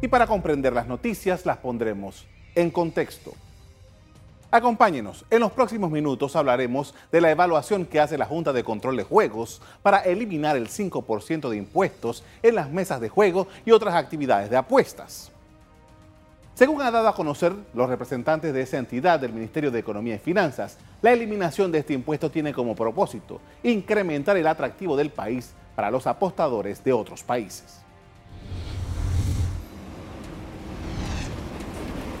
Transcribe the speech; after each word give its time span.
Y 0.00 0.08
para 0.08 0.26
comprender 0.26 0.72
las 0.72 0.86
noticias 0.86 1.44
las 1.44 1.56
pondremos 1.56 2.26
en 2.54 2.70
contexto. 2.70 3.32
Acompáñenos, 4.50 5.26
en 5.28 5.40
los 5.40 5.52
próximos 5.52 5.90
minutos 5.90 6.34
hablaremos 6.34 6.94
de 7.12 7.20
la 7.20 7.30
evaluación 7.30 7.84
que 7.84 8.00
hace 8.00 8.16
la 8.16 8.24
Junta 8.24 8.52
de 8.52 8.64
Control 8.64 8.96
de 8.96 9.02
Juegos 9.02 9.60
para 9.82 9.98
eliminar 9.98 10.56
el 10.56 10.68
5% 10.68 11.50
de 11.50 11.56
impuestos 11.56 12.24
en 12.42 12.54
las 12.54 12.70
mesas 12.70 13.00
de 13.00 13.10
juego 13.10 13.48
y 13.66 13.72
otras 13.72 13.94
actividades 13.94 14.48
de 14.48 14.56
apuestas. 14.56 15.32
Según 16.54 16.80
ha 16.80 16.90
dado 16.90 17.08
a 17.08 17.14
conocer 17.14 17.52
los 17.74 17.88
representantes 17.88 18.54
de 18.54 18.62
esa 18.62 18.78
entidad 18.78 19.20
del 19.20 19.32
Ministerio 19.32 19.70
de 19.70 19.80
Economía 19.80 20.14
y 20.14 20.18
Finanzas, 20.18 20.78
la 21.02 21.12
eliminación 21.12 21.70
de 21.70 21.80
este 21.80 21.92
impuesto 21.92 22.30
tiene 22.30 22.54
como 22.54 22.74
propósito 22.74 23.40
incrementar 23.62 24.36
el 24.36 24.46
atractivo 24.46 24.96
del 24.96 25.10
país 25.10 25.52
para 25.76 25.90
los 25.90 26.06
apostadores 26.06 26.82
de 26.82 26.92
otros 26.92 27.22
países. 27.22 27.82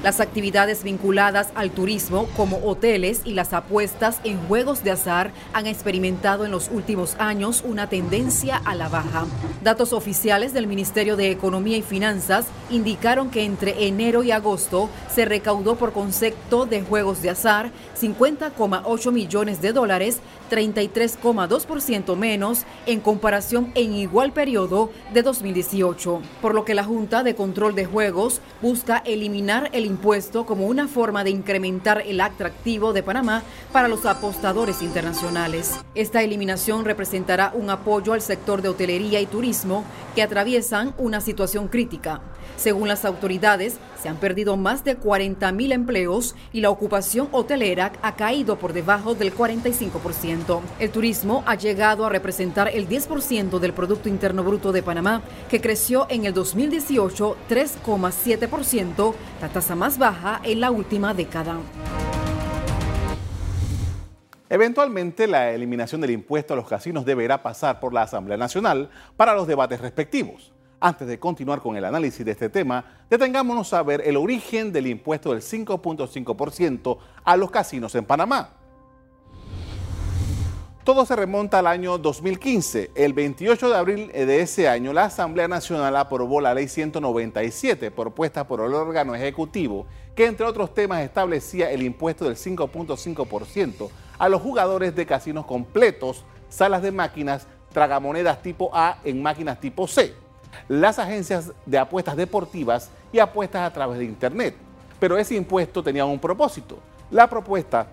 Las 0.02 0.20
actividades 0.20 0.84
vinculadas 0.84 1.48
al 1.56 1.72
turismo, 1.72 2.28
como 2.36 2.58
hoteles 2.64 3.22
y 3.24 3.34
las 3.34 3.52
apuestas 3.52 4.20
en 4.22 4.38
juegos 4.46 4.84
de 4.84 4.92
azar, 4.92 5.32
han 5.52 5.66
experimentado 5.66 6.44
en 6.44 6.52
los 6.52 6.70
últimos 6.70 7.16
años 7.18 7.64
una 7.66 7.88
tendencia 7.88 8.56
a 8.64 8.76
la 8.76 8.88
baja. 8.88 9.26
Datos 9.64 9.92
oficiales 9.92 10.52
del 10.52 10.68
Ministerio 10.68 11.16
de 11.16 11.32
Economía 11.32 11.76
y 11.76 11.82
Finanzas 11.82 12.46
indicaron 12.70 13.30
que 13.30 13.44
entre 13.44 13.88
enero 13.88 14.22
y 14.22 14.30
agosto 14.30 14.88
se 15.12 15.24
recaudó 15.24 15.74
por 15.74 15.92
concepto 15.92 16.64
de 16.64 16.82
juegos 16.82 17.20
de 17.20 17.30
azar 17.30 17.72
50,8 18.00 19.10
millones 19.10 19.60
de 19.60 19.72
dólares, 19.72 20.20
33,2% 20.50 22.16
menos 22.16 22.64
en 22.86 23.00
comparación 23.00 23.72
en 23.74 23.94
igual 23.94 24.32
periodo 24.32 24.90
de 25.12 25.22
2018, 25.22 26.22
por 26.40 26.54
lo 26.54 26.64
que 26.64 26.74
la 26.74 26.84
Junta 26.84 27.24
de 27.24 27.34
Control 27.34 27.74
de 27.74 27.84
Juegos 27.84 28.40
busca 28.62 28.98
eliminar 28.98 29.70
el 29.72 29.87
impuesto 29.88 30.46
como 30.46 30.66
una 30.66 30.86
forma 30.86 31.24
de 31.24 31.30
incrementar 31.30 32.02
el 32.06 32.20
atractivo 32.20 32.92
de 32.92 33.02
Panamá 33.02 33.42
para 33.72 33.88
los 33.88 34.06
apostadores 34.06 34.82
internacionales. 34.82 35.80
Esta 35.96 36.22
eliminación 36.22 36.84
representará 36.84 37.52
un 37.54 37.70
apoyo 37.70 38.12
al 38.12 38.22
sector 38.22 38.62
de 38.62 38.68
hotelería 38.68 39.20
y 39.20 39.26
turismo 39.26 39.84
que 40.14 40.22
atraviesan 40.22 40.94
una 40.98 41.20
situación 41.20 41.68
crítica. 41.68 42.20
Según 42.56 42.88
las 42.88 43.04
autoridades, 43.04 43.78
se 44.02 44.08
han 44.08 44.16
perdido 44.16 44.56
más 44.56 44.84
de 44.84 44.96
40 44.96 45.50
mil 45.52 45.72
empleos 45.72 46.34
y 46.52 46.60
la 46.60 46.70
ocupación 46.70 47.28
hotelera 47.32 47.92
ha 48.02 48.14
caído 48.16 48.58
por 48.58 48.72
debajo 48.72 49.14
del 49.14 49.34
45%. 49.34 50.60
El 50.78 50.90
turismo 50.90 51.42
ha 51.46 51.56
llegado 51.56 52.06
a 52.06 52.08
representar 52.08 52.68
el 52.68 52.88
10% 52.88 53.58
del 53.58 53.72
Producto 53.72 54.08
Interno 54.08 54.44
Bruto 54.44 54.72
de 54.72 54.82
Panamá, 54.82 55.22
que 55.48 55.60
creció 55.60 56.06
en 56.10 56.26
el 56.26 56.34
2018 56.34 57.36
3,7%, 57.48 59.14
la 59.40 59.48
tasa 59.48 59.74
más 59.74 59.98
baja 59.98 60.40
en 60.44 60.60
la 60.60 60.70
última 60.70 61.14
década. 61.14 61.58
Eventualmente, 64.50 65.26
la 65.26 65.50
eliminación 65.52 66.00
del 66.00 66.12
impuesto 66.12 66.54
a 66.54 66.56
los 66.56 66.68
casinos 66.68 67.04
deberá 67.04 67.42
pasar 67.42 67.80
por 67.80 67.92
la 67.92 68.02
Asamblea 68.02 68.38
Nacional 68.38 68.88
para 69.16 69.34
los 69.34 69.46
debates 69.46 69.80
respectivos. 69.80 70.52
Antes 70.80 71.08
de 71.08 71.18
continuar 71.18 71.60
con 71.60 71.76
el 71.76 71.84
análisis 71.84 72.24
de 72.24 72.30
este 72.30 72.48
tema, 72.48 72.84
detengámonos 73.10 73.72
a 73.72 73.82
ver 73.82 74.00
el 74.04 74.16
origen 74.16 74.72
del 74.72 74.86
impuesto 74.86 75.32
del 75.32 75.42
5.5% 75.42 76.98
a 77.24 77.36
los 77.36 77.50
casinos 77.50 77.96
en 77.96 78.04
Panamá. 78.04 78.50
Todo 80.84 81.04
se 81.04 81.16
remonta 81.16 81.58
al 81.58 81.66
año 81.66 81.98
2015. 81.98 82.92
El 82.94 83.12
28 83.12 83.68
de 83.68 83.76
abril 83.76 84.08
de 84.12 84.40
ese 84.40 84.68
año, 84.68 84.92
la 84.92 85.06
Asamblea 85.06 85.48
Nacional 85.48 85.96
aprobó 85.96 86.40
la 86.40 86.54
Ley 86.54 86.68
197, 86.68 87.90
propuesta 87.90 88.46
por 88.46 88.60
el 88.60 88.72
órgano 88.72 89.16
ejecutivo, 89.16 89.84
que 90.14 90.26
entre 90.26 90.46
otros 90.46 90.72
temas 90.74 91.02
establecía 91.02 91.72
el 91.72 91.82
impuesto 91.82 92.24
del 92.24 92.36
5.5% 92.36 93.90
a 94.16 94.28
los 94.28 94.40
jugadores 94.40 94.94
de 94.94 95.06
casinos 95.06 95.44
completos, 95.44 96.24
salas 96.48 96.82
de 96.82 96.92
máquinas, 96.92 97.48
tragamonedas 97.72 98.40
tipo 98.42 98.70
A 98.72 98.98
en 99.02 99.20
máquinas 99.20 99.60
tipo 99.60 99.88
C 99.88 100.27
las 100.68 100.98
agencias 100.98 101.52
de 101.66 101.78
apuestas 101.78 102.16
deportivas 102.16 102.90
y 103.12 103.18
apuestas 103.18 103.62
a 103.62 103.72
través 103.72 103.98
de 103.98 104.04
Internet. 104.04 104.54
Pero 105.00 105.16
ese 105.16 105.34
impuesto 105.34 105.82
tenía 105.82 106.04
un 106.04 106.18
propósito. 106.18 106.78
La 107.10 107.28
propuesta 107.28 107.86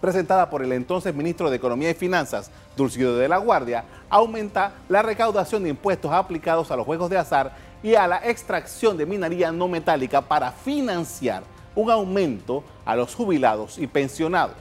presentada 0.00 0.48
por 0.48 0.62
el 0.62 0.72
entonces 0.72 1.14
ministro 1.14 1.50
de 1.50 1.56
Economía 1.56 1.90
y 1.90 1.94
Finanzas, 1.94 2.50
Dulcido 2.76 3.16
de 3.16 3.28
la 3.28 3.38
Guardia, 3.38 3.84
aumenta 4.08 4.72
la 4.88 5.02
recaudación 5.02 5.64
de 5.64 5.70
impuestos 5.70 6.12
aplicados 6.12 6.70
a 6.70 6.76
los 6.76 6.86
juegos 6.86 7.10
de 7.10 7.18
azar 7.18 7.52
y 7.82 7.94
a 7.94 8.06
la 8.06 8.18
extracción 8.18 8.96
de 8.96 9.06
minería 9.06 9.52
no 9.52 9.68
metálica 9.68 10.20
para 10.20 10.52
financiar 10.52 11.42
un 11.74 11.90
aumento 11.90 12.64
a 12.84 12.96
los 12.96 13.14
jubilados 13.14 13.78
y 13.78 13.86
pensionados. 13.86 14.56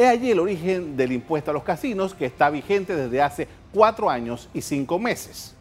Es 0.00 0.08
allí 0.08 0.30
el 0.30 0.40
origen 0.40 0.96
del 0.96 1.12
impuesto 1.12 1.50
a 1.50 1.52
los 1.52 1.62
casinos 1.62 2.14
que 2.14 2.24
está 2.24 2.48
vigente 2.48 2.96
desde 2.96 3.20
hace 3.20 3.46
cuatro 3.70 4.08
años 4.08 4.48
y 4.54 4.62
cinco 4.62 4.98
meses. 4.98 5.54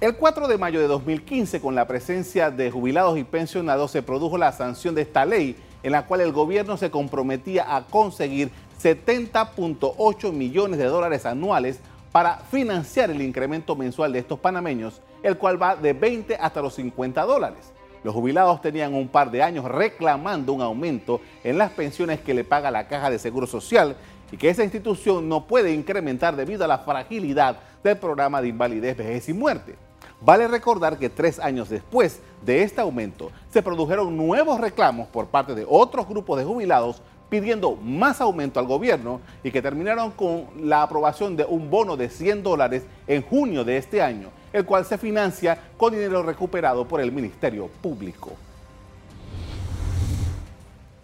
El 0.00 0.16
4 0.16 0.48
de 0.48 0.58
mayo 0.58 0.80
de 0.80 0.88
2015, 0.88 1.60
con 1.60 1.76
la 1.76 1.86
presencia 1.86 2.50
de 2.50 2.68
jubilados 2.72 3.16
y 3.16 3.22
pensionados, 3.22 3.92
se 3.92 4.02
produjo 4.02 4.38
la 4.38 4.50
sanción 4.50 4.96
de 4.96 5.02
esta 5.02 5.24
ley, 5.24 5.54
en 5.84 5.92
la 5.92 6.04
cual 6.06 6.20
el 6.20 6.32
gobierno 6.32 6.76
se 6.76 6.90
comprometía 6.90 7.76
a 7.76 7.86
conseguir 7.86 8.50
70.8 8.82 10.32
millones 10.32 10.80
de 10.80 10.86
dólares 10.86 11.26
anuales 11.26 11.78
para 12.10 12.38
financiar 12.38 13.12
el 13.12 13.22
incremento 13.22 13.76
mensual 13.76 14.12
de 14.12 14.18
estos 14.18 14.40
panameños, 14.40 15.00
el 15.22 15.38
cual 15.38 15.62
va 15.62 15.76
de 15.76 15.92
20 15.92 16.34
hasta 16.34 16.60
los 16.60 16.74
50 16.74 17.22
dólares. 17.22 17.72
Los 18.04 18.14
jubilados 18.14 18.60
tenían 18.60 18.94
un 18.94 19.08
par 19.08 19.30
de 19.30 19.42
años 19.42 19.64
reclamando 19.64 20.52
un 20.52 20.62
aumento 20.62 21.20
en 21.44 21.58
las 21.58 21.70
pensiones 21.70 22.20
que 22.20 22.34
le 22.34 22.44
paga 22.44 22.70
la 22.70 22.88
Caja 22.88 23.10
de 23.10 23.18
Seguro 23.18 23.46
Social 23.46 23.96
y 24.32 24.36
que 24.36 24.48
esa 24.48 24.64
institución 24.64 25.28
no 25.28 25.46
puede 25.46 25.72
incrementar 25.72 26.34
debido 26.34 26.64
a 26.64 26.68
la 26.68 26.78
fragilidad 26.78 27.58
del 27.84 27.98
programa 27.98 28.42
de 28.42 28.48
invalidez, 28.48 28.96
vejez 28.96 29.28
y 29.28 29.34
muerte. 29.34 29.76
Vale 30.20 30.48
recordar 30.48 30.98
que 30.98 31.10
tres 31.10 31.38
años 31.38 31.68
después 31.68 32.20
de 32.44 32.62
este 32.62 32.80
aumento 32.80 33.30
se 33.50 33.62
produjeron 33.62 34.16
nuevos 34.16 34.60
reclamos 34.60 35.08
por 35.08 35.26
parte 35.26 35.54
de 35.54 35.66
otros 35.68 36.08
grupos 36.08 36.38
de 36.38 36.44
jubilados 36.44 37.02
pidiendo 37.28 37.76
más 37.76 38.20
aumento 38.20 38.60
al 38.60 38.66
gobierno 38.66 39.20
y 39.42 39.50
que 39.50 39.62
terminaron 39.62 40.10
con 40.10 40.46
la 40.60 40.82
aprobación 40.82 41.34
de 41.34 41.44
un 41.44 41.70
bono 41.70 41.96
de 41.96 42.08
100 42.08 42.42
dólares 42.42 42.84
en 43.06 43.22
junio 43.22 43.64
de 43.64 43.78
este 43.78 44.02
año, 44.02 44.28
el 44.52 44.64
cual 44.64 44.84
se 44.84 44.98
financia 44.98 45.58
con 45.76 45.92
dinero 45.92 46.22
recuperado 46.22 46.86
por 46.86 47.00
el 47.00 47.12
Ministerio 47.12 47.68
Público. 47.68 48.32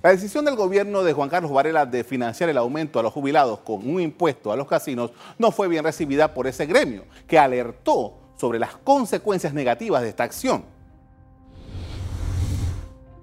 La 0.02 0.10
decisión 0.10 0.44
del 0.44 0.54
gobierno 0.54 1.02
de 1.02 1.12
Juan 1.12 1.28
Carlos 1.28 1.50
Varela 1.50 1.84
de 1.84 2.04
financiar 2.04 2.48
el 2.48 2.56
aumento 2.56 3.00
a 3.00 3.02
los 3.02 3.12
jubilados 3.12 3.58
con 3.60 3.88
un 3.88 4.00
impuesto 4.00 4.52
a 4.52 4.56
los 4.56 4.68
casinos 4.68 5.10
no 5.38 5.50
fue 5.50 5.66
bien 5.66 5.82
recibida 5.82 6.32
por 6.32 6.46
ese 6.46 6.66
gremio, 6.66 7.04
que 7.26 7.38
alertó 7.38 8.14
sobre 8.36 8.60
las 8.60 8.76
consecuencias 8.76 9.52
negativas 9.52 10.02
de 10.02 10.10
esta 10.10 10.22
acción. 10.22 10.77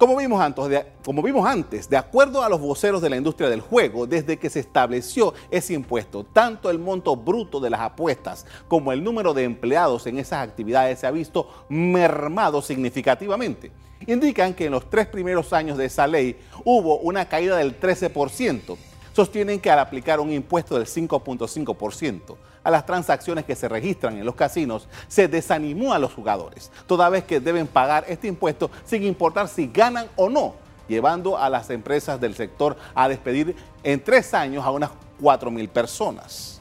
Como 0.06 0.18
vimos, 0.18 0.40
antes, 0.40 0.68
de, 0.68 0.86
como 1.04 1.24
vimos 1.24 1.48
antes, 1.48 1.90
de 1.90 1.98
acuerdo 1.98 2.44
a 2.44 2.48
los 2.48 2.62
voceros 2.62 3.02
de 3.02 3.10
la 3.10 3.18
industria 3.18 3.50
del 3.50 3.62
juego, 3.62 4.06
desde 4.06 4.38
que 4.38 4.52
se 4.52 4.60
estableció 4.60 5.34
ese 5.50 5.74
impuesto, 5.74 6.24
tanto 6.24 6.70
el 6.70 6.78
monto 6.78 7.16
bruto 7.16 7.60
de 7.60 7.72
las 7.72 7.82
apuestas 7.82 8.46
como 8.68 8.92
el 8.92 9.04
número 9.04 9.34
de 9.34 9.46
empleados 9.46 10.06
en 10.06 10.20
esas 10.20 10.48
actividades 10.48 11.00
se 11.00 11.08
ha 11.08 11.12
visto 11.12 11.50
mermado 11.70 12.62
significativamente 12.62 13.72
indican 14.06 14.54
que 14.54 14.66
en 14.66 14.74
los 14.74 14.88
tres 14.92 15.08
primeros 15.08 15.52
años 15.54 15.80
de 15.80 15.86
esa 15.86 16.06
ley 16.06 16.38
hubo 16.64 16.98
una 17.00 17.28
caída 17.28 17.58
del 17.58 17.80
13%. 17.80 18.78
Sostienen 19.16 19.62
que 19.62 19.72
al 19.72 19.80
aplicar 19.80 20.20
un 20.20 20.30
impuesto 20.34 20.76
del 20.76 20.88
5.5% 20.88 22.36
a 22.66 22.70
las 22.70 22.86
transacciones 22.86 23.46
que 23.46 23.56
se 23.56 23.70
registran 23.70 24.18
en 24.18 24.26
los 24.26 24.36
casinos, 24.36 24.90
se 25.08 25.30
desanimó 25.30 25.94
a 25.94 26.00
los 26.00 26.14
jugadores, 26.14 26.70
toda 26.86 27.08
vez 27.08 27.24
que 27.24 27.40
deben 27.40 27.66
pagar 27.66 28.04
este 28.10 28.28
impuesto 28.28 28.70
sin 28.84 29.04
importar 29.04 29.48
si 29.48 29.68
ganan 29.68 30.10
o 30.18 30.30
no, 30.30 30.56
llevando 30.90 31.38
a 31.38 31.50
las 31.50 31.70
empresas 31.70 32.20
del 32.20 32.36
sector 32.36 32.76
a 32.94 33.08
despedir 33.08 33.56
en 33.84 34.04
tres 34.04 34.34
años 34.34 34.66
a 34.66 34.72
unas 34.72 34.90
4.000 35.22 35.70
personas. 35.70 36.60